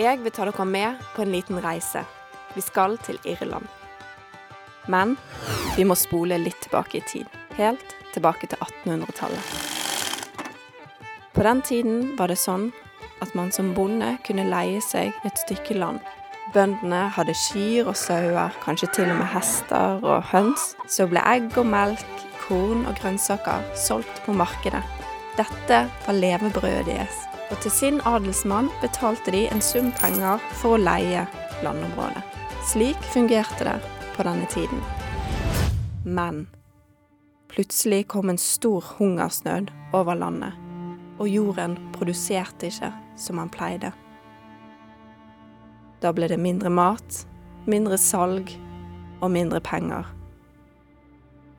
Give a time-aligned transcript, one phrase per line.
[0.00, 2.00] Jeg vil ta dere med på en liten reise.
[2.54, 3.66] Vi skal til Irland.
[4.88, 5.18] Men
[5.76, 7.26] vi må spole litt tilbake i tid.
[7.58, 9.44] Helt tilbake til 1800-tallet.
[11.34, 12.70] På den tiden var det sånn
[13.20, 16.00] at man som bonde kunne leie seg et stykke land.
[16.54, 20.72] Bøndene hadde kyr og sauer, kanskje til og med hester og høns.
[20.88, 24.80] Så ble egg og melk, korn og grønnsaker solgt på markedet.
[25.36, 27.29] Dette var levebrødet deres.
[27.50, 31.26] Og til sin adelsmann betalte de en sum penger for å leie
[31.64, 32.22] landområdet.
[32.70, 33.78] Slik fungerte det
[34.14, 34.82] på denne tiden.
[36.04, 36.44] Men
[37.50, 40.54] plutselig kom en stor hungersnød over landet,
[41.18, 43.90] og jorden produserte ikke som han pleide.
[46.00, 47.24] Da ble det mindre mat,
[47.68, 48.54] mindre salg
[49.20, 50.06] og mindre penger.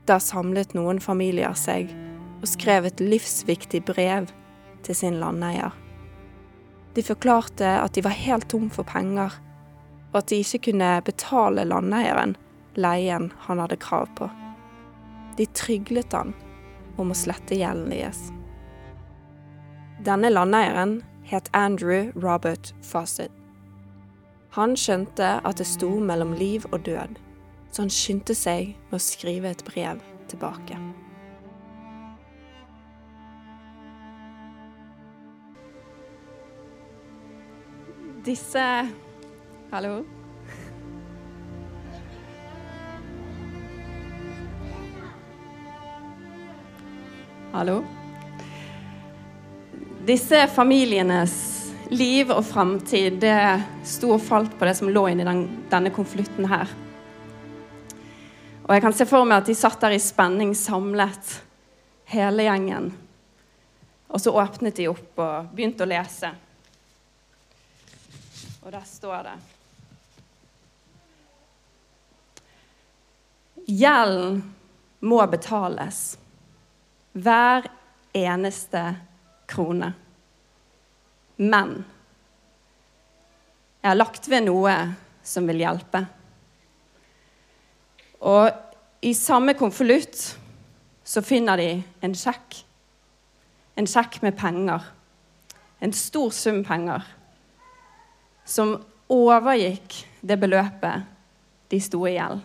[0.09, 1.91] Da samlet noen familier seg
[2.41, 4.31] og skrev et livsviktig brev
[4.81, 5.80] til sin landeier.
[6.95, 9.37] De forklarte at de var helt tom for penger,
[10.11, 12.35] og at de ikke kunne betale landeieren
[12.75, 14.27] leien han hadde krav på.
[15.37, 16.33] De tryglet han
[16.99, 18.19] om å slette gjelden deres.
[20.03, 23.31] Denne landeieren het Andrew Robert Fawcett.
[24.57, 27.15] Han skjønte at det sto mellom liv og død,
[27.71, 30.79] så han skyndte seg med å skrive et brev tilbake.
[38.23, 38.87] Disse
[39.71, 40.05] Hallo?
[47.51, 47.83] Hallo?
[50.05, 51.33] Disse familienes
[51.89, 53.33] liv og framtid, det
[53.89, 55.41] sto og falt på det som lå inni den,
[55.73, 56.69] denne konflikten her.
[58.67, 61.39] Og jeg kan se for meg at de satt der i spenning samlet,
[62.13, 62.93] hele gjengen.
[64.13, 66.35] Og så åpnet de opp og begynte å lese.
[68.61, 69.39] Og der står det
[73.71, 74.41] Gjelden
[75.05, 76.17] må betales.
[77.13, 77.67] Hver
[78.13, 78.81] eneste
[79.47, 79.93] krone.
[81.37, 81.85] Men
[83.81, 84.73] jeg har lagt ved noe
[85.23, 86.03] som vil hjelpe.
[88.27, 88.49] Og
[89.05, 90.25] i samme konvolutt
[91.03, 91.69] så finner de
[92.05, 92.59] en sjekk.
[93.77, 94.85] En sjekk med penger.
[95.81, 97.07] En stor sum penger
[98.51, 98.75] som
[99.11, 101.07] overgikk det beløpet
[101.71, 102.41] de sto i gjeld.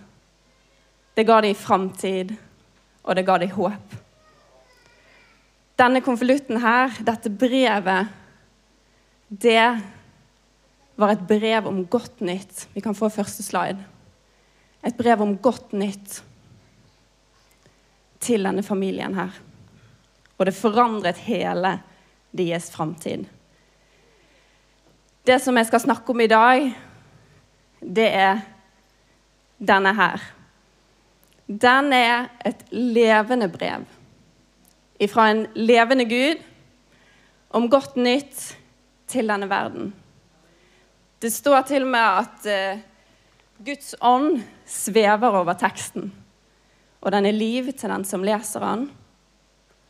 [1.16, 2.34] Det ga de framtid,
[3.02, 3.96] og det ga de håp.
[5.76, 8.12] Denne konvolutten her, dette brevet,
[9.28, 9.66] det
[10.96, 12.66] var et brev om godt nytt.
[12.72, 13.82] Vi kan få første slide.
[14.86, 16.20] Et brev om godt nytt
[18.22, 19.34] til denne familien her.
[20.36, 21.78] Og det forandret hele
[22.36, 23.26] deres framtid.
[25.26, 26.68] Det som jeg skal snakke om i dag,
[27.82, 28.44] det er
[29.58, 30.22] denne her.
[31.46, 33.88] Den er et levende brev
[35.02, 36.44] ifra en levende Gud
[37.50, 38.44] om godt nytt
[39.10, 39.90] til denne verden.
[41.18, 42.86] Det står til og med at uh,
[43.66, 46.12] Guds ånd svever over teksten,
[47.02, 48.90] og den er liv til den som leser den.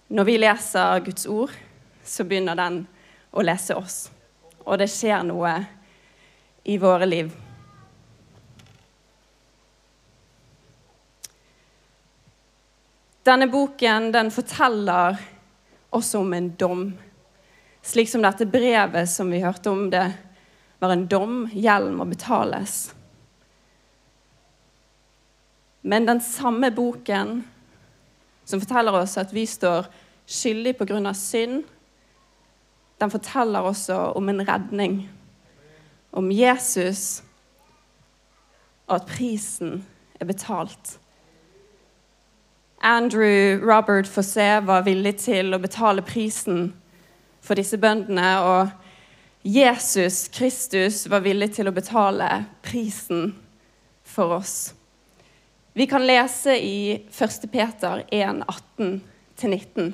[0.08, 1.56] Når vi leser Guds ord,
[2.04, 2.86] så begynner den
[3.36, 4.06] å lese oss
[4.66, 5.52] og det skjer noe
[6.66, 7.30] i våre liv.
[13.26, 15.18] Denne boken den forteller
[15.94, 16.84] også om en dom.
[17.82, 20.04] Slik som dette brevet som vi hørte om, det
[20.82, 21.40] var en dom.
[21.50, 22.92] Gjelden må betales.
[25.86, 27.40] Men den samme boken
[28.46, 29.86] som forteller oss at vi står
[30.26, 31.14] skyldig pga.
[31.14, 31.64] synd,
[33.00, 35.08] den forteller også om en redning.
[36.12, 37.22] Om Jesus,
[38.86, 39.86] og at prisen
[40.20, 40.98] er betalt.
[42.80, 46.70] Andrew Robert Fossé var villig til å betale prisen
[47.42, 48.28] for disse bøndene.
[48.40, 48.68] Og
[49.42, 53.34] Jesus Kristus var villig til å betale prisen
[54.06, 54.74] for oss.
[55.76, 57.50] Vi kan lese i 1.
[57.52, 58.44] Peter 1,
[58.78, 59.92] 18-19.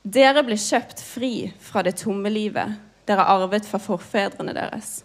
[0.00, 5.00] Dere ble kjøpt fri fra det tomme livet dere arvet fra forfedrene deres.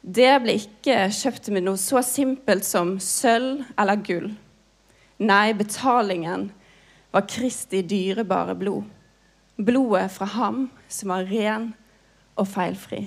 [0.00, 4.30] Det ble ikke kjøpt med noe så simpelt som sølv eller gull.
[5.20, 6.48] Nei, betalingen
[7.12, 8.84] var Kristi dyrebare blod.
[9.60, 11.70] Blodet fra ham som var ren
[12.40, 13.02] og feilfri.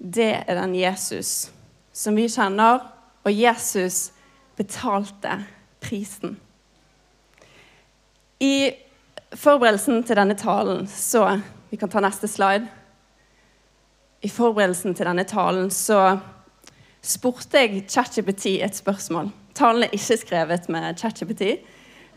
[0.00, 1.50] Det er den Jesus
[1.92, 2.80] som vi kjenner,
[3.20, 4.14] og Jesus
[4.56, 5.42] betalte
[5.84, 6.38] prisen.
[8.40, 8.72] I
[9.36, 11.40] forberedelsen til denne talen så
[11.70, 12.66] Vi kan ta neste slide.
[14.22, 16.18] i forberedelsen til denne talen så
[17.02, 19.30] spurte jeg ChatGPT et spørsmål.
[19.54, 21.42] Talen er ikke skrevet med ChatGPT,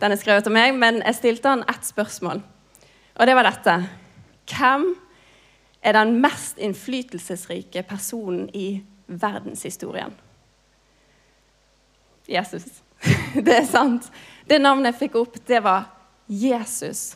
[0.01, 2.41] den er skrevet av meg, men jeg stilte han ett spørsmål.
[3.15, 3.87] Og det var dette.
[4.51, 4.95] Hvem
[5.81, 10.11] er den mest innflytelsesrike personen i verdenshistorien?
[12.27, 12.83] Jesus.
[13.45, 14.11] Det er sant.
[14.49, 16.02] Det navnet jeg fikk opp, det var
[16.41, 17.13] Jesus.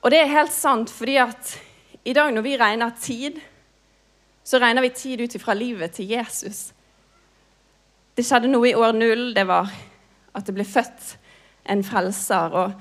[0.00, 1.54] Og det er helt sant, fordi at
[2.04, 3.40] i dag når vi regner tid,
[4.44, 6.70] så regner vi tid ut ifra livet til Jesus.
[8.16, 9.30] Det skjedde noe i år null.
[9.36, 9.68] Det var
[10.34, 11.16] at det ble født
[11.70, 12.56] en frelser.
[12.56, 12.72] Og,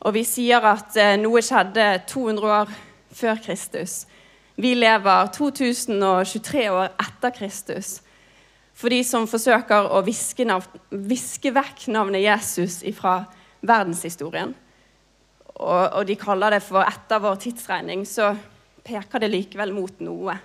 [0.00, 2.72] og vi sier at eh, noe skjedde 200 år
[3.18, 4.04] før Kristus.
[4.58, 7.98] Vi lever 2023 år etter Kristus.
[8.78, 10.46] For de som forsøker å viske,
[10.90, 13.20] viske vekk navnet Jesus fra
[13.60, 14.54] verdenshistorien,
[15.58, 18.30] og, og de kaller det for etter vår tidsregning, så
[18.86, 20.36] peker det likevel mot noe.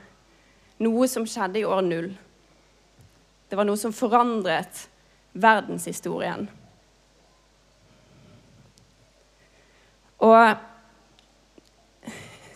[0.84, 2.10] Noe som skjedde i år null.
[3.50, 4.88] Det var noe som forandret
[5.38, 6.48] verdenshistorien.
[10.24, 10.56] Og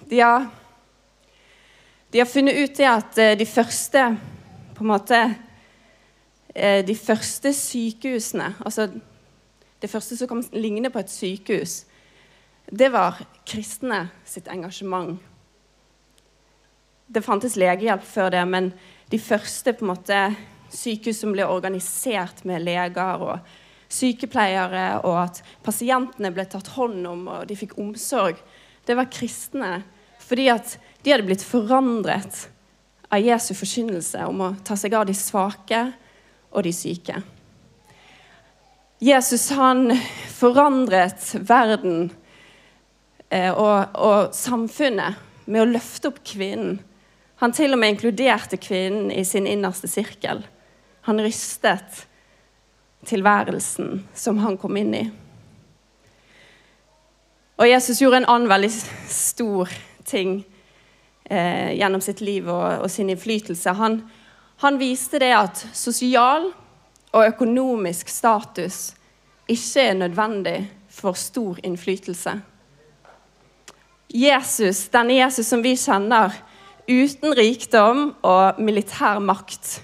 [0.10, 0.48] de har,
[2.10, 4.04] de har funnet ut det at eh, de første
[4.78, 5.18] på en måte
[6.56, 8.86] eh, De første sykehusene Altså
[9.82, 11.80] det første som kan ligne på et sykehus,
[12.68, 15.18] det var kristne sitt engasjement
[17.08, 18.72] det fantes legehjelp før det, men
[19.12, 20.20] de første på en måte,
[20.68, 23.54] sykehus som ble organisert med leger og
[23.88, 28.40] sykepleiere, og at pasientene ble tatt hånd om og de fikk omsorg,
[28.88, 29.72] det var kristne.
[30.28, 32.50] Fordi at de hadde blitt forandret
[33.08, 35.86] av Jesu forkynnelse om å ta seg av de svake
[36.52, 37.22] og de syke.
[39.00, 39.92] Jesus han
[40.34, 42.10] forandret verden
[43.30, 46.80] eh, og, og samfunnet med å løfte opp kvinnen
[47.38, 50.42] han til og med inkluderte kvinnen i sin innerste sirkel.
[51.06, 52.06] Han rystet
[53.06, 55.04] tilværelsen som han kom inn i.
[57.58, 58.72] Og Jesus gjorde en annen veldig
[59.14, 59.70] stor
[60.10, 60.40] ting
[61.30, 63.76] eh, gjennom sitt liv og, og sin innflytelse.
[63.78, 64.02] Han,
[64.66, 66.50] han, viste det at sosial
[67.14, 68.94] og økonomisk status
[69.48, 72.42] ikke er nødvendig for stor innflytelse.
[74.14, 76.32] Jesus, denne Jesus som vi kjenner,
[76.88, 79.82] uten rikdom og militær makt.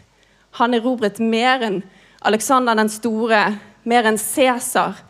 [0.60, 1.82] Han erobret mer enn
[2.24, 3.42] Alexander den store,
[3.84, 5.02] mer enn Cæsar,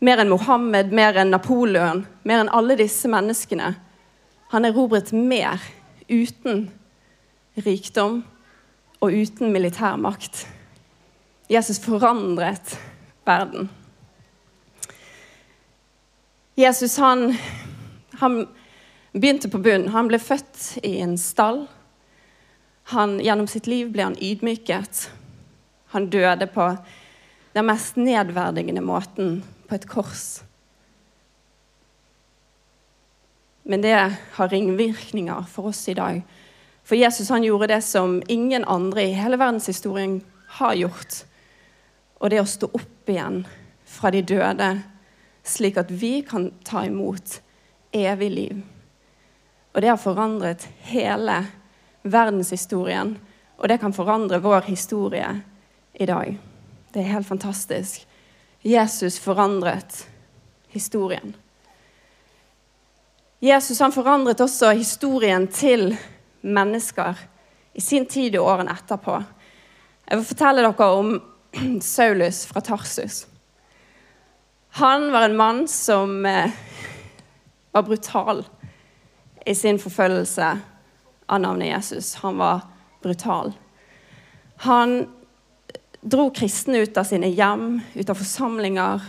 [0.00, 3.74] mer enn Mohammed, mer enn Napoleon, mer enn alle disse menneskene.
[4.52, 5.60] Han erobret mer
[6.08, 6.66] uten
[7.60, 8.22] rikdom
[9.02, 10.46] og uten militær makt.
[11.48, 12.78] Jesus forandret
[13.24, 13.68] verden.
[16.54, 17.36] Jesus han,
[18.12, 18.48] han
[19.12, 19.88] begynte på bunn.
[19.88, 21.64] Han ble født i en stall.
[22.92, 25.06] Han, gjennom sitt liv ble han ydmyket.
[25.94, 26.70] Han døde på
[27.52, 30.42] den mest nedverdigende måten, på et kors.
[33.62, 33.96] Men det
[34.36, 36.22] har ringvirkninger for oss i dag.
[36.84, 40.18] For Jesus han gjorde det som ingen andre i hele verdenshistorien
[40.58, 41.22] har gjort.
[42.22, 43.42] Og det å stå opp igjen
[43.84, 44.68] fra de døde,
[45.42, 47.40] slik at vi kan ta imot
[47.92, 48.62] evig liv.
[49.74, 51.40] Og det har forandret hele
[52.02, 53.16] verdenshistorien.
[53.58, 55.28] Og det kan forandre vår historie
[55.92, 56.38] i dag.
[56.92, 58.06] Det er helt fantastisk.
[58.62, 60.04] Jesus forandret
[60.70, 61.34] historien.
[63.42, 65.96] Jesus han forandret også historien til
[66.42, 67.18] mennesker
[67.74, 69.16] i sin tid og årene etterpå.
[70.06, 71.14] Jeg vil fortelle dere om
[71.80, 73.26] Saulus fra Tarsus.
[74.70, 76.50] Han var en mann som eh,
[77.72, 78.44] var brutal
[79.46, 80.58] i sin forfølgelse
[81.26, 82.14] av navnet Jesus.
[82.14, 82.60] Han var
[83.02, 83.52] brutal.
[84.56, 85.06] Han
[86.00, 89.04] dro kristne ut av sine hjem, ut av forsamlinger,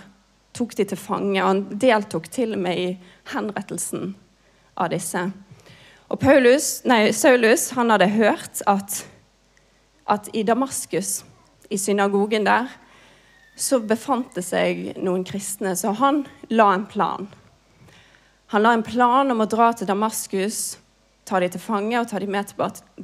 [0.53, 1.39] tok de til fange.
[1.41, 2.89] og Han deltok til og med i
[3.33, 4.13] henrettelsen
[4.75, 5.29] av disse.
[6.11, 9.05] Og Paulus, nei, Saulus han hadde hørt at,
[10.05, 11.23] at i Damaskus,
[11.73, 12.69] i synagogen der,
[13.55, 17.27] så befant det seg noen kristne, så han la en plan.
[18.53, 20.77] Han la en plan om å dra til Damaskus,
[21.25, 22.53] ta dem til fange og ta dem med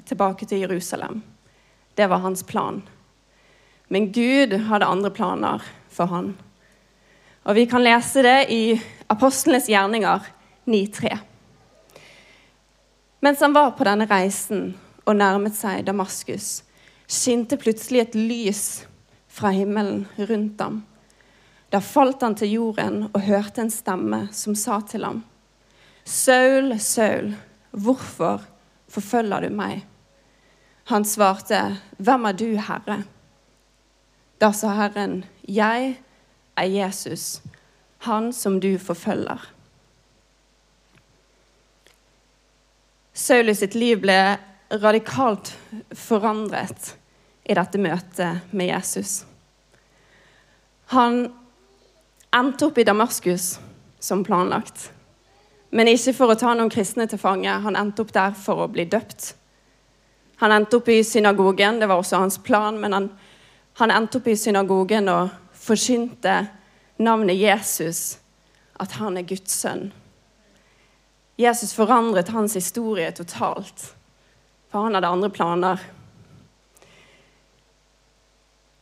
[0.05, 1.21] tilbake til Jerusalem.
[1.97, 2.81] Det var hans plan.
[3.89, 6.35] Men Gud hadde andre planer for han.
[7.43, 8.77] Og Vi kan lese det i
[9.09, 10.21] Apostlenes gjerninger
[10.69, 11.17] 9.3.
[13.19, 16.61] Mens han var på denne reisen og nærmet seg Damaskus,
[17.09, 18.63] skinte plutselig et lys
[19.27, 20.83] fra himmelen rundt ham.
[21.69, 25.23] Da falt han til jorden og hørte en stemme som sa til ham:"
[26.05, 27.35] Saul, Saul,
[27.71, 28.41] hvorfor
[28.87, 29.85] forfølger du meg?
[30.89, 33.03] Han svarte, Hvem er du, Herre?
[34.41, 35.99] Da sa Herren, Jeg
[36.57, 37.41] er Jesus,
[37.97, 39.53] han som du forfølger.
[43.13, 44.39] Saulus sitt liv ble
[44.69, 45.53] radikalt
[45.97, 46.93] forandret
[47.49, 49.23] i dette møtet med Jesus.
[50.93, 51.27] Han
[52.35, 53.57] endte opp i Damaskus
[53.99, 54.91] som planlagt.
[55.69, 57.49] Men ikke for å ta noen kristne til fange.
[57.49, 59.33] Han endte opp der for å bli døpt.
[60.39, 63.09] Han endte opp i synagogen, det var også hans plan, men han,
[63.81, 66.45] han endte opp i synagogen og forkynte
[67.03, 68.19] navnet Jesus,
[68.79, 69.89] at han er Guds sønn.
[71.39, 73.89] Jesus forandret hans historie totalt,
[74.69, 75.81] for han hadde andre planer.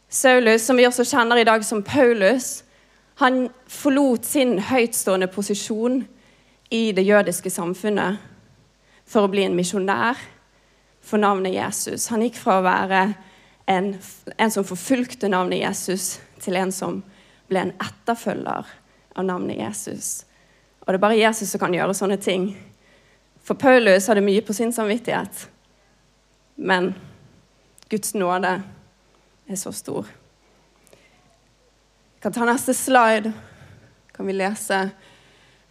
[0.10, 2.63] Saulus, som vi også kjenner i dag som Paulus,
[3.20, 6.03] han forlot sin høytstående posisjon
[6.70, 8.20] i det jødiske samfunnet
[9.08, 10.20] for å bli en misjonær
[11.01, 12.10] for navnet Jesus.
[12.12, 13.01] Han gikk fra å være
[13.72, 13.94] en,
[14.38, 17.01] en som forfulgte navnet Jesus, til en som
[17.50, 18.67] ble en etterfølger
[19.17, 20.24] av navnet Jesus.
[20.84, 22.51] Og det er bare Jesus som kan gjøre sånne ting.
[23.44, 25.48] For Paulus hadde mye på sin samvittighet.
[26.57, 26.93] Men
[27.89, 28.57] Guds nåde
[29.47, 30.09] er så stor.
[32.15, 33.31] Vi kan ta neste slide.
[34.11, 34.89] Kan vi lese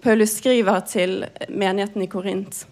[0.03, 2.67] Paulus skriver til menigheten i Korint.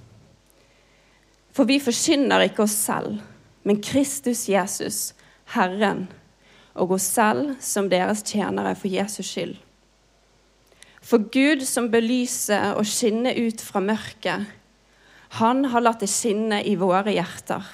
[1.55, 3.21] For vi forkynner ikke oss selv,
[3.67, 5.15] men Kristus Jesus,
[5.55, 6.07] Herren,
[6.75, 9.57] og oss selv som deres tjenere for Jesus skyld.
[11.05, 14.47] For Gud som belyser og skinner ut fra mørket,
[15.41, 17.67] han har latt det skinne i våre hjerter,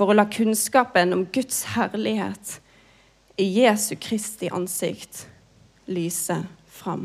[0.00, 2.54] for å la kunnskapen om Guds herlighet
[3.36, 5.26] i Jesu Kristi ansikt
[5.92, 6.38] lyse
[6.72, 7.02] fram.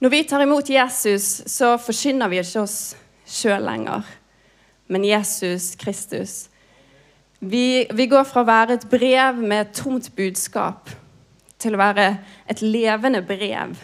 [0.00, 2.78] Når vi tar imot Jesus, så forkynner vi ikke oss
[3.28, 4.08] sjøl lenger,
[4.88, 6.46] men Jesus Kristus.
[7.44, 10.88] Vi, vi, går fra å være et brev med et tomt budskap
[11.60, 12.06] til å være
[12.48, 13.76] et levende brev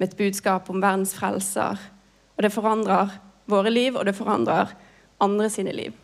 [0.00, 1.76] med et budskap om verdens frelser.
[2.38, 3.12] Og det forandrer
[3.52, 4.72] våre liv, og det forandrer
[5.24, 5.94] andre sine liv.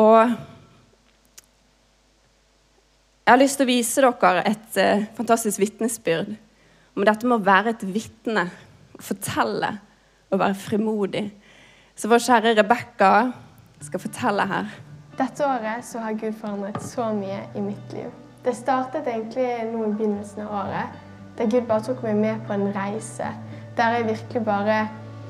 [0.00, 0.32] Og
[3.22, 6.32] jeg har lyst til å vise dere et uh, fantastisk vitnesbyrd
[6.96, 8.48] om dette med å være et vitne,
[9.00, 9.76] fortelle
[10.32, 11.26] og være frimodig.
[11.96, 13.12] Så vår kjære Rebekka
[13.84, 14.72] skal fortelle her.
[15.18, 18.10] Dette året så har Gud forandret så mye i mitt liv.
[18.42, 20.96] Det startet egentlig nå i begynnelsen av året,
[21.38, 23.28] der Gud bare tok meg med på en reise.
[23.76, 24.78] Der jeg virkelig bare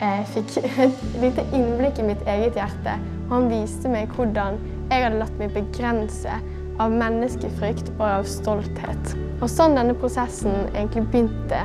[0.01, 0.57] eh, fikk
[0.87, 2.97] et lite innblikk i mitt eget hjerte.
[3.29, 4.59] Og han viste meg hvordan
[4.91, 6.41] jeg hadde latt meg begrense
[6.81, 9.15] av menneskefrykt og av stolthet.
[9.43, 11.65] Og sånn denne prosessen egentlig begynte,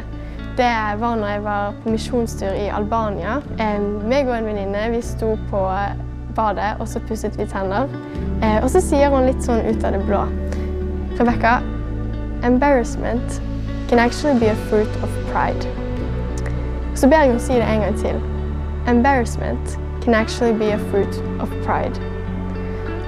[0.57, 3.37] det var når jeg var på misjonstur i Albania.
[4.09, 5.63] Meg og en venninne vi sto på
[6.37, 7.89] badet, og så pusset vi tenner.
[8.41, 10.25] Eh, og så sier hun litt sånn ut av det blå
[11.17, 11.57] Rebecca,
[12.45, 13.41] embarrassment
[13.89, 15.86] can actually be a fruit of pride.
[16.97, 18.15] Så ber jeg henne si det en gang til.
[18.89, 21.99] Embarrassment can actually be a fruit of pride.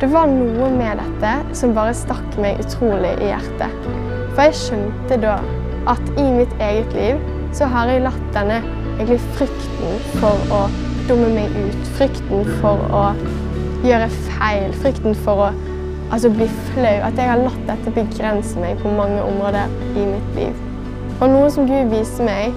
[0.02, 3.88] Det var noe med dette som bare stakk meg utrolig i hjertet.
[4.36, 5.40] For jeg skjønte da
[5.90, 7.24] at i mitt eget liv
[7.58, 8.60] så har jeg latt denne
[9.00, 10.62] egentlig frykten for å
[11.10, 13.04] dumme meg ut, frykten for å
[13.88, 15.52] gjøre feil, frykten for å
[16.12, 20.38] altså, bli flau, at jeg har latt dette begrense meg på mange områder i mitt
[20.38, 20.62] liv.
[21.20, 22.54] Og noe som Gud viser meg,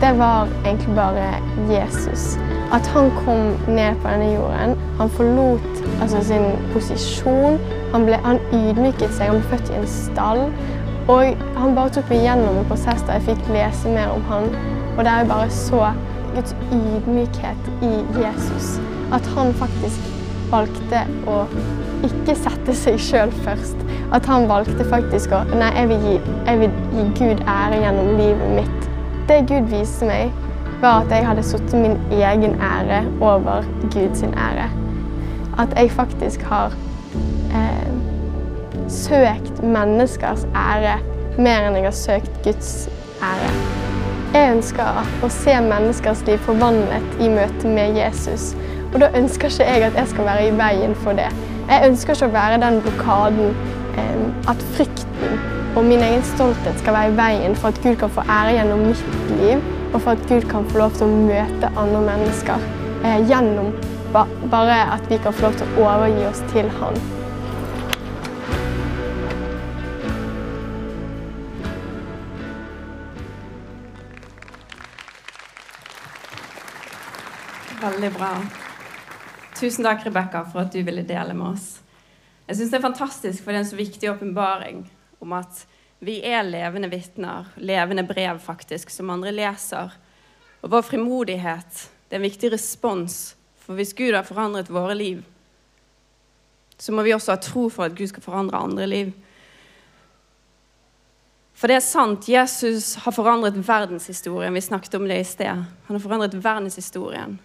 [0.00, 1.28] det var egentlig bare
[1.70, 2.38] Jesus.
[2.72, 4.74] At han kom ned på denne jorden.
[4.98, 7.58] Han forlot altså, sin posisjon.
[7.92, 9.30] Han, ble, han ydmyket seg.
[9.30, 10.42] Han ble født i en stall.
[11.08, 14.48] Og han bare tok meg gjennom en prosess der jeg fikk lese mer om han,
[14.96, 15.92] og der jeg bare så
[16.34, 18.72] Guds ydmykhet i Jesus.
[19.14, 20.10] At han faktisk
[20.50, 21.44] valgte å
[22.06, 23.78] ikke sette seg sjøl først.
[24.14, 28.12] At han valgte faktisk å Nei, jeg vil, gi, jeg vil gi Gud ære gjennom
[28.18, 28.85] livet mitt.
[29.26, 30.30] Det Gud viste meg,
[30.80, 34.68] var at jeg hadde satt min egen ære over Guds ære.
[35.58, 36.74] At jeg faktisk har
[37.50, 37.88] eh,
[38.88, 40.98] søkt menneskers ære
[41.38, 43.50] mer enn jeg har søkt Guds ære.
[44.34, 48.52] Jeg ønsker å se menneskers liv forvandlet i møte med Jesus.
[48.92, 51.32] Og da ønsker ikke jeg at jeg skal være i veien for det.
[51.66, 53.56] Jeg ønsker ikke å være den blokaden
[54.46, 58.22] at frykten og min egen stolthet skal være i veien for at Gud kan få
[58.32, 59.02] ære gjennom mitt
[59.36, 59.60] liv,
[59.92, 62.64] og for at Gud kan få lov til å møte andre mennesker
[63.04, 63.74] eh, gjennom
[64.48, 66.96] bare at vi kan få lov til å overgi oss til Han.
[77.84, 78.32] Veldig bra.
[79.60, 81.74] Tusen takk, Rebekka, for at du ville dele med oss.
[82.48, 84.86] Jeg syns det er fantastisk, for det er en så viktig åpenbaring
[85.22, 85.64] om at
[85.98, 89.94] vi er levende vitner, levende brev faktisk, som andre leser.
[90.62, 93.36] Og vår frimodighet det er en viktig respons.
[93.64, 95.22] For hvis Gud har forandret våre liv,
[96.78, 99.14] så må vi også ha tro for at Gud skal forandre andre liv.
[101.56, 104.54] For det er sant, Jesus har forandret verdenshistorien.
[104.54, 105.64] Vi snakket om det i sted.
[105.88, 107.38] Han har forandret verdenshistorien.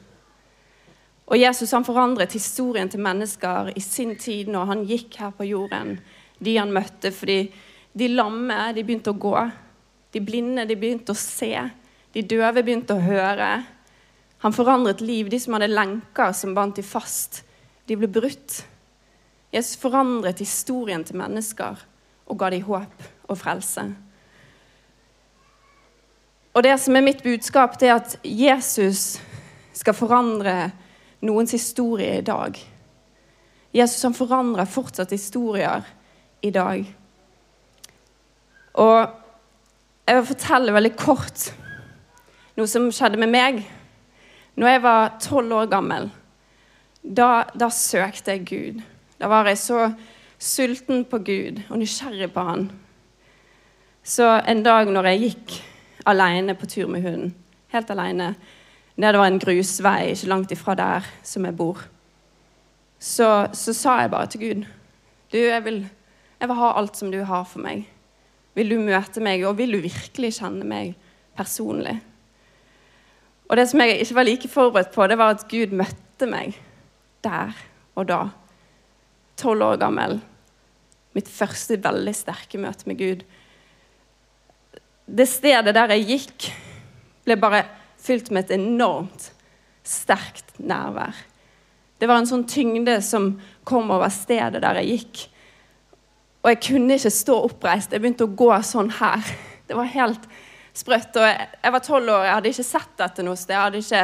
[1.31, 5.47] Og Jesus han forandret historien til mennesker i sin tid når han gikk her på
[5.47, 5.95] jorden.
[6.41, 7.13] De han møtte.
[7.13, 7.45] Fordi
[7.93, 9.36] de lamme de begynte å gå.
[10.12, 11.53] De blinde de begynte å se.
[12.12, 13.51] De døve begynte å høre.
[14.43, 15.29] Han forandret liv.
[15.29, 17.43] De som hadde lenker som bandt de fast,
[17.88, 18.62] de ble brutt.
[19.51, 21.79] Jesus forandret historien til mennesker
[22.31, 23.83] og ga dem håp og frelse.
[26.51, 29.19] Og det som er mitt budskap, det er at Jesus
[29.75, 30.71] skal forandre
[31.24, 32.57] noens historie i dag.
[33.71, 35.86] Jesus han forandrer fortsatt historier
[36.41, 36.86] i dag.
[38.74, 38.98] Og
[40.07, 41.50] jeg vil fortelle veldig kort
[42.57, 43.62] noe som skjedde med meg.
[44.60, 46.10] Når jeg var tolv år gammel,
[47.01, 48.81] da, da, søkte jeg Gud.
[49.19, 49.91] Da var jeg så
[50.41, 52.67] sulten på Gud og nysgjerrig på Han.
[54.03, 55.55] Så en dag når jeg gikk
[56.10, 57.33] alene på tur med hunden,
[57.71, 58.33] helt alene
[58.98, 61.79] nedover en grusvei ikke langt ifra der som jeg bor,
[63.00, 64.65] så, så sa jeg bare til Gud
[65.31, 65.86] Du, jeg vil,
[66.41, 67.86] jeg vil ha alt som du har for meg.
[68.57, 70.95] Vil du møte meg, og vil du virkelig kjenne meg
[71.38, 72.00] personlig?
[73.45, 76.57] Og det som jeg ikke var like forberedt på, det var at Gud møtte meg
[77.22, 77.53] der
[78.00, 78.22] og da.
[79.37, 80.18] Tolv år gammel.
[81.13, 83.25] Mitt første veldig sterke møte med Gud.
[85.05, 86.48] Det stedet der jeg gikk,
[87.27, 87.65] ble bare
[88.01, 89.29] fylt med et enormt
[89.85, 91.13] sterkt nærvær.
[92.01, 93.35] Det var en sånn tyngde som
[93.68, 95.27] kom over stedet der jeg gikk.
[96.41, 97.93] Og jeg kunne ikke stå oppreist.
[97.93, 99.21] Jeg begynte å gå sånn her.
[99.67, 100.25] Det var helt
[100.75, 101.15] sprøtt.
[101.15, 103.77] Og jeg, jeg var tolv år, jeg hadde ikke sett dette noe sted.
[103.79, 104.01] Ikke,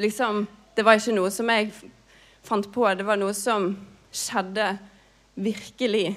[0.00, 0.40] liksom,
[0.74, 1.70] det var ikke noe som jeg
[2.46, 2.88] fant på.
[2.96, 3.70] Det var noe som
[4.10, 4.72] skjedde
[5.38, 6.16] virkelig.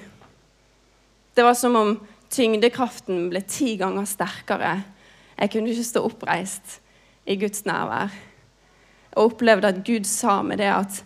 [1.34, 1.94] Det var som om
[2.34, 4.74] tyngdekraften ble ti ganger sterkere.
[5.34, 6.78] Jeg kunne ikke stå oppreist
[7.30, 8.14] i Guds nærvær.
[9.14, 11.02] Og opplevde at Gud sa med det at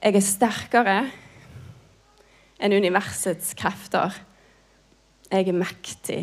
[0.00, 0.98] jeg er sterkere
[2.60, 4.14] enn universets krefter.
[5.30, 6.20] Jeg er mektig.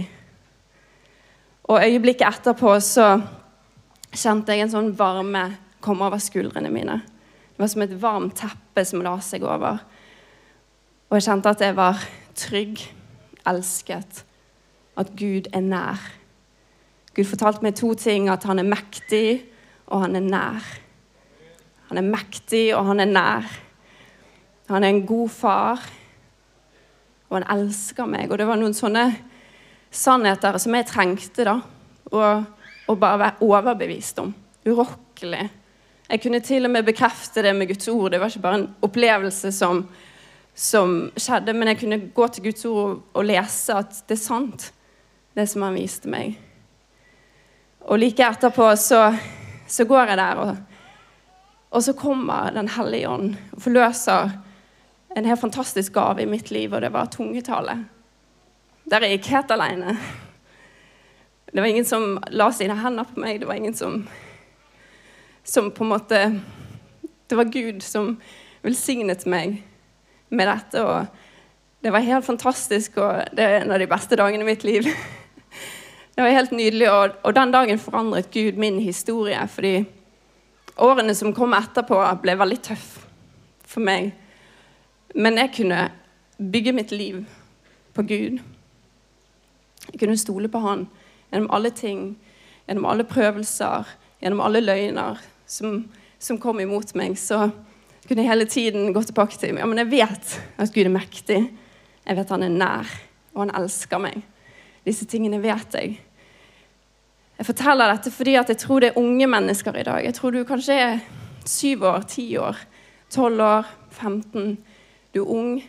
[1.67, 3.17] Og øyeblikket etterpå så
[4.13, 5.50] kjente jeg en sånn varme
[5.84, 7.02] komme over skuldrene mine.
[7.54, 9.82] Det var som et varmt teppe som la seg over.
[11.10, 12.02] Og jeg kjente at jeg var
[12.38, 12.82] trygg,
[13.47, 14.23] elsket,
[14.97, 16.02] at Gud er nær.
[17.15, 18.28] Gud fortalte meg to ting.
[18.30, 19.45] At han er mektig,
[19.88, 20.65] og han er nær.
[21.89, 23.47] Han er mektig, og han er nær.
[24.67, 25.86] Han er en god far,
[27.27, 28.31] og han elsker meg.
[28.31, 29.09] Og det var noen sånne
[29.91, 31.59] sannheter som jeg trengte da,
[32.11, 34.33] å bare være overbevist om.
[34.67, 35.47] Urokkelig.
[36.07, 38.11] Jeg kunne til og med bekrefte det med Guds ord.
[38.11, 39.83] Det var ikke bare en opplevelse som,
[40.55, 44.69] som skjedde, men jeg kunne gå til Guds ord og lese at det er sant,
[45.35, 46.37] det som han viste meg.
[47.87, 49.01] Og like etterpå så,
[49.67, 50.55] så går jeg der, og,
[51.69, 54.31] og, så kommer Den hellige ånd og forløser
[55.17, 57.77] en helt fantastisk gave i mitt liv, og det var tungetale.
[58.86, 59.97] Der jeg gikk helt alene.
[61.51, 63.39] Det var ingen som la sine hender på meg.
[63.41, 64.03] Det var ingen som,
[65.43, 66.19] som på en måte
[67.27, 68.13] Det var Gud som
[68.63, 69.63] velsignet meg
[70.30, 70.84] med dette.
[70.84, 71.08] og
[71.84, 74.88] Det var helt fantastisk, og det er en av de beste dagene i mitt liv.
[76.15, 79.41] Det var helt nydelig, og, og, den dagen forandret Gud min historie.
[79.47, 79.86] Fordi
[80.77, 82.88] årene som kom etterpå, ble veldig tøff
[83.65, 84.13] for meg.
[85.15, 85.91] Men jeg kunne
[86.37, 87.23] bygge mitt liv
[87.93, 88.39] på Gud.
[89.91, 90.87] Jeg kunne stole på Han
[91.31, 92.17] gjennom alle ting,
[92.67, 93.87] gjennom alle prøvelser,
[94.21, 95.85] gjennom alle løgner som,
[96.19, 97.17] som kom imot meg.
[97.19, 97.49] Så
[98.07, 101.39] kunne jeg hele tiden gå tilbake til ja, men jeg vet at Gud er mektig.
[102.07, 102.91] Jeg vet han er nær,
[103.35, 104.21] og han elsker meg.
[104.87, 105.97] Disse tingene vet jeg.
[107.37, 110.05] Jeg forteller dette fordi jeg tror det er unge mennesker i dag.
[110.05, 111.01] Jeg tror du kanskje er
[111.47, 112.57] syv år, ti år,
[113.13, 114.57] tolv år, 15.
[115.17, 115.63] Du er ung.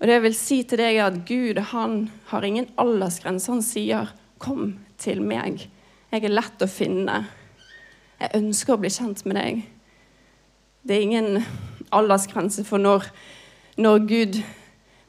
[0.00, 3.52] Og det jeg vil si til deg, er at Gud han har ingen aldersgrense.
[3.52, 5.70] Han sier, 'Kom til meg.
[6.12, 7.26] Jeg er lett å finne.
[8.20, 9.62] Jeg ønsker å bli kjent med deg.'
[10.86, 11.44] Det er ingen
[11.92, 13.06] aldersgrense for når,
[13.76, 14.42] når Gud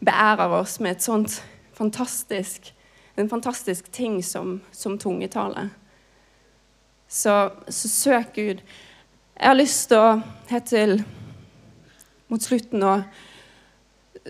[0.05, 1.43] beærer oss med et sånt
[1.73, 2.73] fantastisk
[3.17, 5.69] en fantastisk ting som, som tungetale.
[7.07, 8.61] Så, så, søk Gud.
[9.39, 11.03] Jeg har lyst til å, helt til
[12.27, 12.91] mot slutten nå,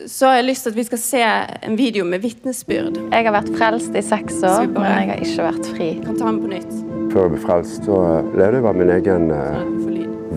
[0.06, 1.22] så har jeg lyst til at vi skal se
[1.68, 3.00] en video med vitnesbyrd.
[3.12, 5.90] Jeg har vært frelst i seks år, men jeg har ikke vært fri.
[6.04, 6.76] Kan ta den på nytt.
[7.14, 8.02] Før jeg ble frelst, så
[8.36, 9.62] levde jeg bare min egen eh,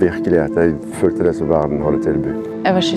[0.00, 0.56] virkelighet.
[0.56, 2.48] Jeg fulgte det som verden hadde tilbudt.
[2.64, 2.96] Jeg var 20.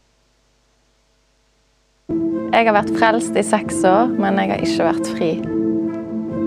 [2.53, 5.31] Jeg har vært frelst i seks år, men jeg har ikke vært fri.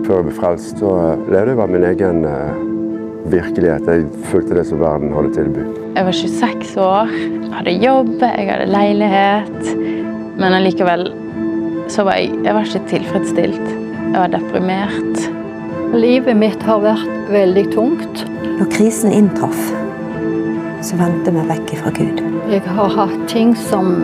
[0.07, 0.95] Før jeg ble frelst, så
[1.27, 2.23] levde jeg bare min egen
[3.33, 3.87] virkelighet.
[3.89, 5.79] Jeg fulgte det som verden hadde tilbudt.
[5.97, 7.15] Jeg var 26 år,
[7.55, 9.71] hadde jobb, jeg hadde leilighet.
[10.37, 11.09] Men allikevel
[11.93, 13.73] så var jeg, jeg var ikke tilfredsstilt.
[14.07, 15.27] Jeg var deprimert.
[15.97, 18.25] Livet mitt har vært veldig tungt.
[18.57, 19.67] Når krisen inntraff,
[20.85, 22.23] så vendte vi vekk fra Gud.
[22.51, 23.95] Jeg har hatt ting som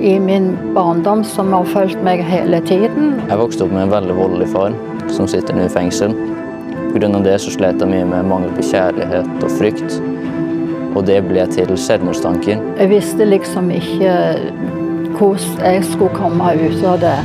[0.00, 3.18] i min barndom som har fulgt meg hele tiden.
[3.28, 4.76] Jeg vokste opp med en veldig voldelig far
[5.12, 6.14] som sitter nå i fengsel.
[6.90, 7.08] Pga.
[7.22, 10.00] det så slet jeg mye med mangel på kjærlighet og frykt.
[10.96, 12.58] Og det ble til selvmordstanker.
[12.78, 14.14] Jeg visste liksom ikke
[15.18, 17.18] hvordan jeg skulle komme ut av det.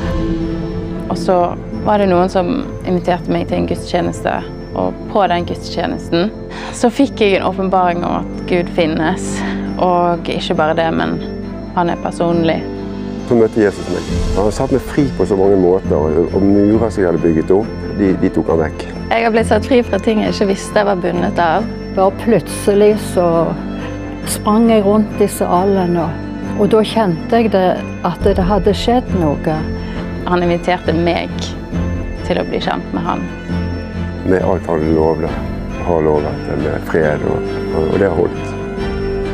[1.09, 1.37] Og så
[1.85, 2.51] var det noen som
[2.85, 4.35] inviterte meg til en gudstjeneste.
[4.75, 6.31] Og på den gudstjenesten
[6.75, 9.29] så fikk jeg en åpenbaring om at Gud finnes.
[9.81, 11.17] Og ikke bare det, men
[11.75, 12.61] han er personlig.
[13.29, 14.11] Så møtte Jesus meg.
[14.37, 17.73] Han satte meg fri på så mange måter, og murer som jeg hadde bygget opp,
[17.97, 18.85] de, de tok han vekk.
[19.05, 21.65] Jeg har blitt satt fri fra ting jeg ikke visste jeg var bundet av.
[21.93, 23.27] Bare plutselig så
[24.27, 27.67] sprang jeg rundt i salen, og, og da kjente jeg det,
[28.07, 29.57] at det hadde skjedd noe.
[30.25, 31.29] Han inviterte meg
[32.25, 33.21] til å bli kjent med han.
[34.25, 35.29] Med alt han lovde,
[35.85, 38.51] har lovet, med fred, og, og, og det har holdt.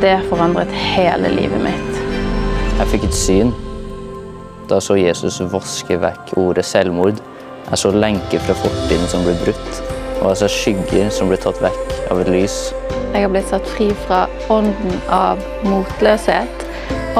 [0.04, 2.00] Det forandret hele livet mitt.
[2.76, 3.56] Jeg fikk et syn.
[4.68, 7.24] Da så Jesus vaske vekk ordet selvmord.
[7.70, 9.82] Jeg så lenker fra fortiden som ble brutt,
[10.20, 12.56] og jeg så skygger som ble tatt vekk av et lys.
[13.12, 16.66] Jeg har blitt satt fri fra ånden av motløshet,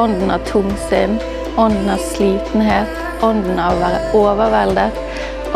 [0.01, 1.19] ånden av tungsinn,
[1.61, 5.01] ånden av slitenhet, ånden av å være overveldet,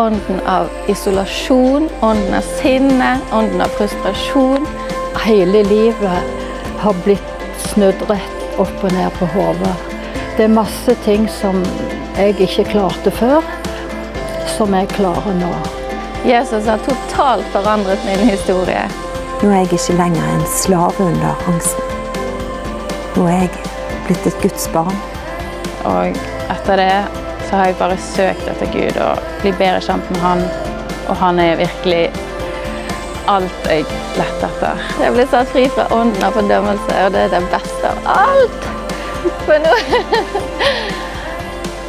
[0.01, 4.67] ånden av isolasjon, ånden av sinne, ånden av frustrasjon.
[5.25, 6.33] Hele livet
[6.83, 9.75] har blitt snudd rett opp og ned på hodet.
[10.37, 11.63] Det er masse ting som
[12.17, 13.45] jeg ikke klarte før,
[14.57, 15.51] som jeg klarer nå.
[16.25, 18.87] Jesus har totalt forandret min historie.
[19.43, 21.93] Nå er jeg ikke lenger en slave under angsten.
[23.17, 23.51] Nå er jeg
[24.07, 24.97] blitt et Guds barn.
[25.85, 26.17] Og
[26.55, 26.95] etter det
[27.47, 30.43] så har jeg bare søkt etter Gud og blitt bedre kjent med han.
[31.07, 32.09] Og han er virkelig
[33.31, 33.85] alt jeg
[34.17, 34.83] lette etter.
[35.03, 38.69] Jeg ble satt fri fra ånden av fordømmelse, og det er det beste av alt.
[39.45, 39.79] For nå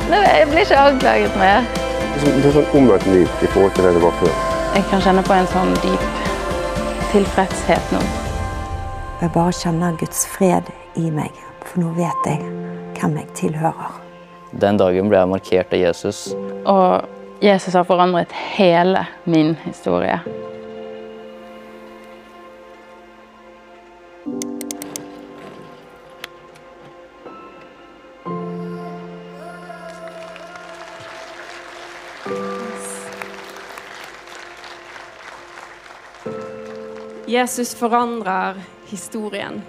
[0.08, 1.87] Nå Jeg blir ikke anklaget mer.
[2.18, 4.32] Det er sånn- det er sånn omvendt liv i forhold til det det var før.
[4.74, 6.06] Jeg kan kjenne på en sånn dyp
[7.12, 8.00] tilfredshet nå.
[9.22, 10.64] Jeg bare kjenner Guds fred
[10.96, 11.32] i meg,
[11.64, 12.40] for nå vet jeg
[12.98, 13.92] hvem jeg tilhører.
[14.58, 16.34] Den dagen ble jeg markert av Jesus.
[16.66, 17.06] Og
[17.40, 20.20] Jesus har forandret hele min historie.
[37.28, 38.56] Jesus forandrer
[38.88, 39.62] historien.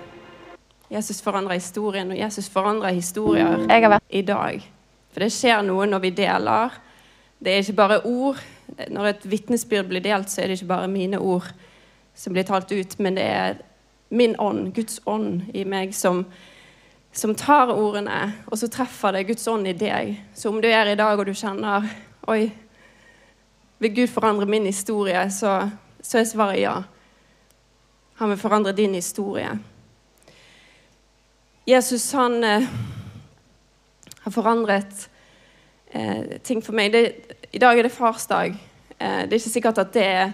[0.90, 3.66] Jesus forandrer historien, og Jesus forandrer historier
[4.08, 4.72] i dag.
[5.10, 6.76] For det skjer noe når vi deler.
[7.42, 8.38] Det er ikke bare ord.
[8.88, 11.48] Når et vitnesbyrd blir delt, så er det ikke bare mine ord
[12.14, 13.58] som blir talt ut, men det er
[14.14, 16.24] min ånd, Guds ånd i meg, som,
[17.12, 20.14] som tar ordene, og så treffer det Guds ånd i deg.
[20.34, 21.90] Så om du er i dag og du kjenner
[22.28, 22.52] Oi,
[23.82, 25.70] vil Gud forandre min historie, så,
[26.02, 26.76] så er svaret ja.
[28.18, 29.58] Han vil forandre din historie.
[31.66, 32.62] Jesus, han eh,
[34.20, 35.10] har forandret
[35.90, 36.92] eh, ting for meg.
[36.92, 38.56] Det, I dag er det farsdag.
[38.98, 40.32] Eh, det er ikke sikkert at det er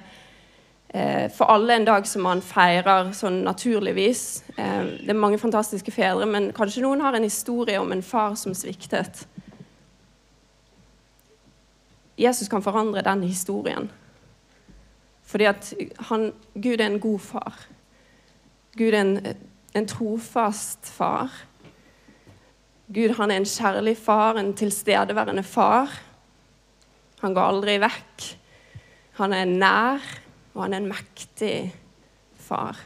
[0.94, 4.44] eh, for alle en dag som man feirer sånn naturligvis.
[4.57, 8.38] Eh, det er mange fantastiske fedre, men kanskje noen har en historie om en far
[8.40, 9.27] som sviktet.
[12.16, 13.90] Jesus kan forandre den historien.
[15.35, 15.73] Fordi at
[16.07, 17.57] han, Gud er en god far.
[18.79, 19.16] Gud er en,
[19.75, 21.33] en trofast far.
[22.87, 25.90] Gud han er en kjærlig far, en tilstedeværende far.
[27.18, 28.29] Han går aldri vekk.
[29.18, 30.07] Han er nær,
[30.55, 31.57] og han er en mektig
[32.38, 32.79] far.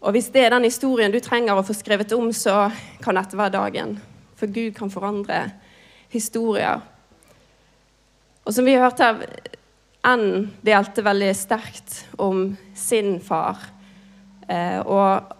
[0.00, 2.64] Og Hvis det er den historien du trenger å få skrevet om, så
[2.98, 4.00] kan dette være dagen.
[4.34, 5.44] For Gud kan forandre
[6.10, 6.82] historier.
[8.42, 9.54] Og som vi hørte her,
[10.06, 13.58] Ann delte veldig sterkt om sin far.
[14.46, 15.32] Eh, og,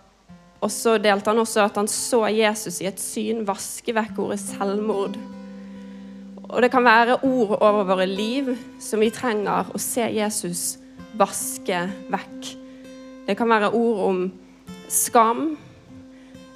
[0.58, 4.40] og så delte han også at han så Jesus i et syn vaske vekk ordet
[4.42, 5.14] selvmord.
[6.46, 8.52] Og det kan være ord over våre liv
[8.82, 10.76] som vi trenger å se Jesus
[11.18, 12.50] vaske vekk.
[13.26, 14.20] Det kan være ord om
[14.90, 15.48] skam.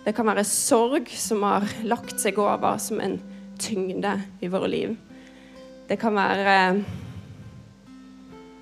[0.04, 3.18] Det kan være sorg som har lagt seg over som en
[3.60, 4.98] tyngde i våre liv.
[5.90, 6.58] Det kan være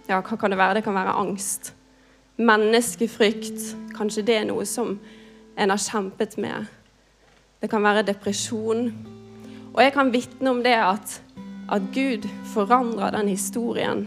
[0.09, 0.79] Ja, hva kan det være?
[0.79, 1.75] Det kan være angst.
[2.41, 3.75] Menneskefrykt.
[3.93, 4.95] Kanskje det er noe som
[5.59, 6.65] en har kjempet med.
[7.61, 8.87] Det kan være depresjon.
[9.75, 11.19] Og jeg kan vitne om det at,
[11.69, 14.07] at Gud forandrer den historien.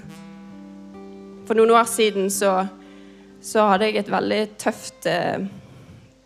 [1.45, 2.63] For noen år siden så,
[3.37, 5.45] så hadde jeg et veldig tøft eh,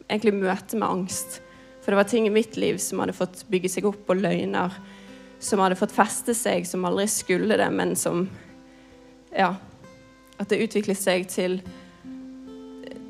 [0.07, 1.41] egentlig møte med angst.
[1.83, 4.79] For det var ting i mitt liv som hadde fått bygge seg opp, og løgner
[5.43, 8.23] som hadde fått feste seg, som aldri skulle det, men som
[9.35, 9.55] Ja.
[10.39, 11.59] At det utviklet seg til,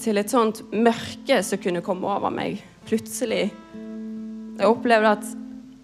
[0.02, 3.48] til et sånt mørke som kunne komme over meg plutselig.
[4.56, 5.30] Jeg opplevde at,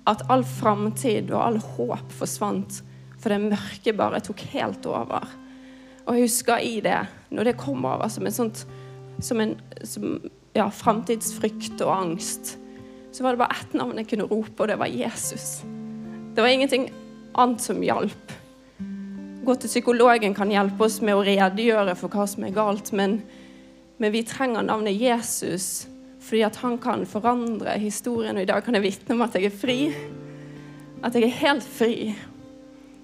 [0.10, 2.82] at all framtid og all håp forsvant,
[3.22, 5.26] for det mørket bare tok helt over.
[6.06, 7.00] Og jeg husker i det,
[7.30, 8.66] når det kom over som en sånt
[9.22, 9.54] som en
[9.86, 10.18] som,
[10.58, 12.56] ja, framtidsfrykt og angst,
[13.12, 15.62] så var det bare ett navn jeg kunne rope, og det var Jesus.
[16.34, 16.88] Det var ingenting
[17.38, 18.34] annet som hjalp
[19.46, 23.20] gå til psykologen kan hjelpe oss med å redegjøre for hva som er galt, men,
[24.02, 25.88] men vi trenger navnet Jesus
[26.22, 28.38] fordi at han kan forandre historien.
[28.38, 29.78] Og i dag kan jeg vitne om at jeg er fri.
[31.02, 31.96] At jeg er helt fri.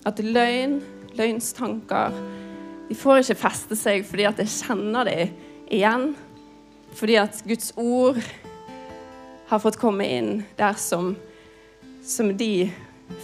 [0.06, 0.78] At løgn,
[1.18, 2.14] løgnstanker,
[2.88, 5.34] de får ikke feste seg fordi at jeg kjenner dem
[5.66, 6.12] igjen.
[6.94, 8.22] Fordi at Guds ord
[9.50, 11.16] har fått komme inn der som,
[12.06, 12.70] som de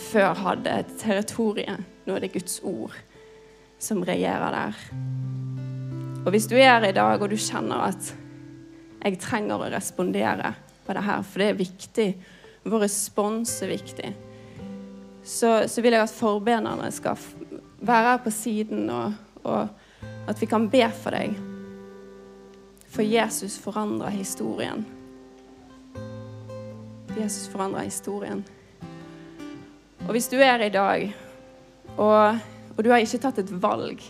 [0.09, 2.95] før hadde et territorium nå er det Guds ord
[3.83, 4.83] som regjerer der.
[6.23, 8.13] Og hvis du er her i dag og du kjenner at
[9.03, 10.53] jeg trenger å respondere
[10.85, 12.07] på det her, for det er viktig,
[12.63, 14.13] vår respons er viktig,
[15.23, 17.19] så, så vil jeg at forbederne skal
[17.83, 19.13] være her på siden, og,
[19.43, 19.67] og
[20.27, 21.35] at vi kan be for deg.
[22.93, 24.85] For Jesus forandrer historien.
[27.17, 28.43] Jesus forandrer historien.
[30.03, 31.13] Og hvis du er her i dag
[31.97, 32.39] og,
[32.73, 34.01] og, du har ikke tatt et valg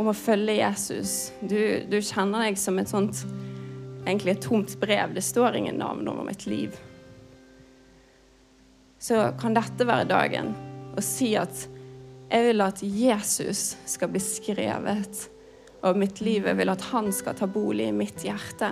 [0.00, 1.32] om å følge Jesus.
[1.40, 1.56] Du,
[1.88, 3.24] du kjenner deg som et sånt
[4.06, 5.14] egentlig et tomt brev.
[5.14, 6.76] Det står ingen navn over mitt liv.
[9.02, 10.52] Så kan dette være dagen
[10.96, 11.66] å si at
[12.32, 15.26] jeg vil at Jesus skal bli skrevet
[15.82, 16.46] over mitt liv.
[16.46, 18.70] Jeg vil at han skal ta bolig i mitt hjerte.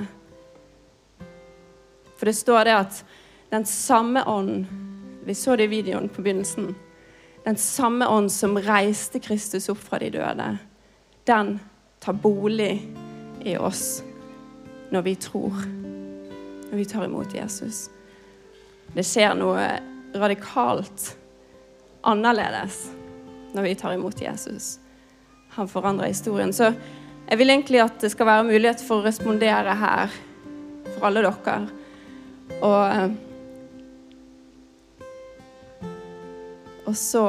[2.16, 3.02] For det står det at
[3.50, 4.68] den samme ånd
[5.20, 6.70] Vi så det i videoen på begynnelsen
[7.44, 10.48] den samme ånd som reiste Kristus opp fra de døde,
[11.24, 11.58] den
[12.00, 12.74] tar bolig
[13.44, 14.02] i oss
[14.90, 15.62] når vi tror,
[16.70, 17.88] når vi tar imot Jesus.
[18.92, 19.66] Det skjer noe
[20.16, 21.12] radikalt
[22.02, 22.88] annerledes
[23.54, 24.78] når vi tar imot Jesus.
[25.54, 26.52] Han forandrer historien.
[26.52, 26.72] Så
[27.28, 30.12] jeg vil egentlig at det skal være mulighet for å respondere her
[30.96, 31.58] for alle dere.
[32.60, 33.16] Og
[36.90, 37.22] Og så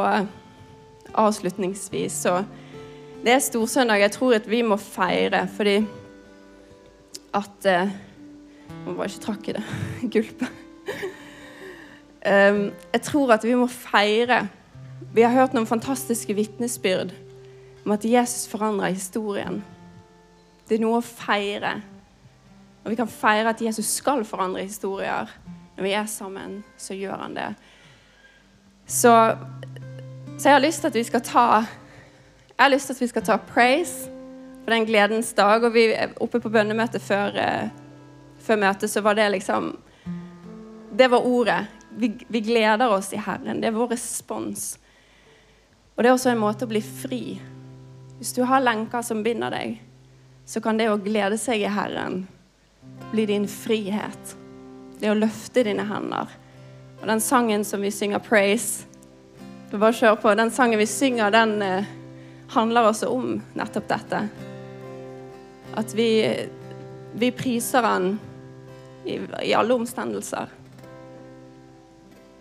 [1.13, 2.43] avslutningsvis så
[3.21, 3.99] Det er storsøndag.
[4.01, 5.83] Jeg tror at vi må feire fordi
[7.37, 7.91] at Jeg
[8.85, 9.63] Må bare ikke trakk i det
[10.13, 10.47] gulpet.
[12.25, 14.47] Um, jeg tror at vi må feire.
[15.13, 17.13] Vi har hørt noen fantastiske vitnesbyrd
[17.85, 19.59] om at Jesus forandrer historien.
[20.69, 21.75] Det er noe å feire.
[22.83, 25.29] Og vi kan feire at Jesus skal forandre historier.
[25.77, 27.51] Når vi er sammen, så gjør han det.
[28.91, 29.37] Så,
[30.37, 33.07] så, jeg har lyst til at vi skal ta Jeg har lyst til at vi
[33.07, 34.09] skal ta praise
[34.65, 35.63] på den gledens dag.
[35.63, 35.85] Og vi
[36.19, 37.69] oppe på bønnemøtet før, eh,
[38.43, 39.77] før møtet, så var det liksom
[40.91, 41.67] Det var ordet.
[41.95, 43.61] Vi, vi, gleder oss i Herren.
[43.61, 44.77] Det er vår respons.
[45.95, 47.39] Og det er også en måte å bli fri.
[48.17, 49.79] Hvis du har lenker som binder deg,
[50.45, 52.25] så kan det å glede seg i Herren
[53.11, 54.35] bli din frihet.
[54.99, 56.40] Det å løfte dine hender
[57.01, 58.85] og den sangen som vi synger 'Praise'
[59.79, 60.33] bare kjør på.
[60.35, 61.85] Den sangen vi synger, den eh,
[62.51, 64.23] handler også om nettopp dette.
[65.77, 66.09] At vi,
[67.13, 68.19] vi priser Han
[69.05, 70.51] i, i alle omstendelser.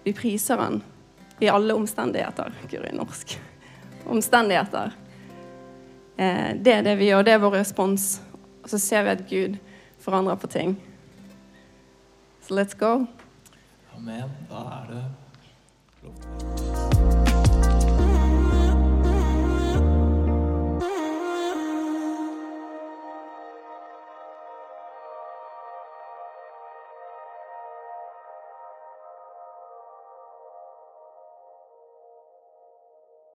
[0.05, 0.83] Vi priser Han
[1.41, 2.53] i alle omstendigheter.
[2.71, 3.39] Guri norsk.
[4.11, 4.93] Omstendigheter.
[6.17, 7.23] Eh, det er det vi gjør.
[7.23, 8.21] Det er vår respons.
[8.65, 9.57] Og så ser vi at Gud
[10.03, 10.77] forandrer på ting.
[12.43, 13.07] Så let's go.
[14.01, 14.31] Amen.
[14.49, 15.05] Da er det
[16.03, 17.30] lovt.